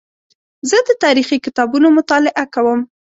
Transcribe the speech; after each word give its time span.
زه 0.69 0.77
د 0.87 0.89
تاریخي 1.03 1.37
کتابونو 1.45 1.87
مطالعه 1.97 2.45
کوم. 2.53 2.79